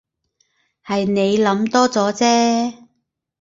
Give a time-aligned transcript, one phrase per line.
[0.83, 2.87] 係你諗多咗啫